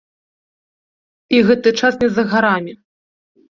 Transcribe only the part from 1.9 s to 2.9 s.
не за гарамі.